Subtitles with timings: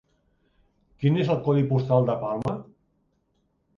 [1.03, 2.57] Quin és el codi postal de Palma?